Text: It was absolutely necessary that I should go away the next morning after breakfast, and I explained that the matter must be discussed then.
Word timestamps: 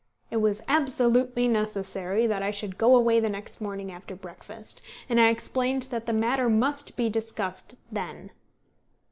It 0.31 0.37
was 0.37 0.63
absolutely 0.67 1.47
necessary 1.47 2.25
that 2.25 2.41
I 2.41 2.49
should 2.49 2.79
go 2.79 2.95
away 2.95 3.19
the 3.19 3.29
next 3.29 3.61
morning 3.61 3.91
after 3.91 4.15
breakfast, 4.15 4.81
and 5.07 5.21
I 5.21 5.29
explained 5.29 5.83
that 5.91 6.07
the 6.07 6.11
matter 6.11 6.49
must 6.49 6.97
be 6.97 7.07
discussed 7.07 7.75
then. 7.91 8.31